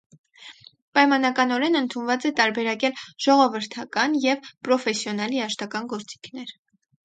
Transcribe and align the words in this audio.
Պայմանականորեն 0.97 1.77
ընդունված 1.81 2.25
է 2.31 2.33
տարբերակել 2.41 2.97
ժողովրդական 3.27 4.19
և 4.27 4.51
պրոֆեսիոնալ 4.69 5.41
երաժշտական 5.41 5.95
գործիքներ։ 5.97 6.61